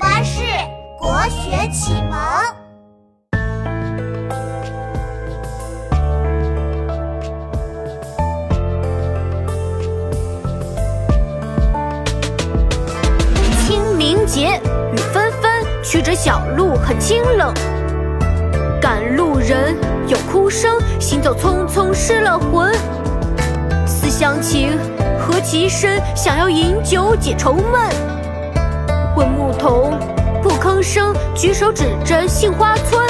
[0.00, 0.40] 巴士
[0.98, 2.18] 国学启蒙。
[13.66, 14.58] 清明节，
[14.90, 17.52] 雨纷纷，曲折小路很清冷。
[18.80, 19.76] 赶路人
[20.08, 22.72] 有哭声，行走匆匆失了魂。
[23.86, 24.78] 思乡情，
[25.18, 28.19] 何其深，想要饮酒解愁闷。
[31.40, 33.09] 举手指着杏花村。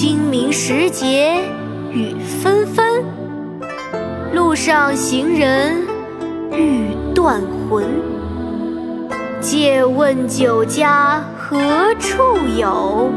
[0.00, 1.44] 清明时节
[1.92, 3.04] 雨纷纷，
[4.32, 5.76] 路上行人
[6.50, 7.84] 欲断魂。
[9.42, 12.22] 借问酒家何处
[12.56, 13.10] 有？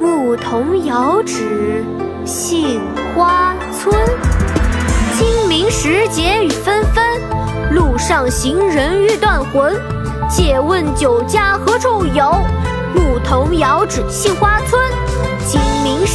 [0.00, 1.84] 牧童遥指
[2.24, 2.80] 杏
[3.14, 3.94] 花村。
[5.12, 7.04] 清明时节雨纷纷，
[7.74, 9.78] 路上行人欲断魂。
[10.26, 12.32] 借问酒家何处有？
[12.94, 14.85] 牧童遥指杏花村。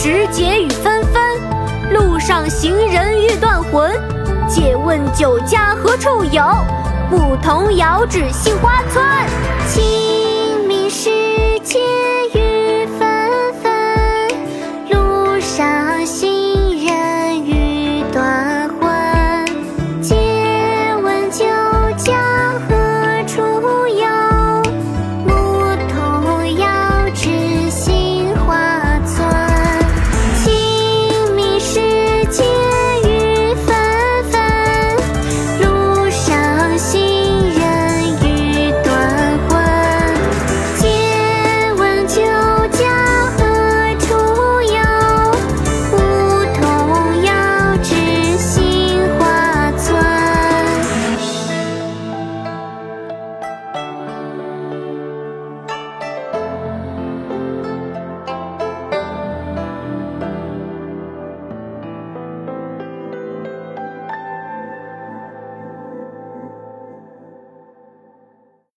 [0.03, 3.91] 时节雨纷纷，路上行人欲断魂。
[4.49, 6.43] 借问酒家何处有？
[7.11, 9.05] 牧童遥指杏花村。
[9.67, 11.11] 清明时
[11.59, 12.00] 节。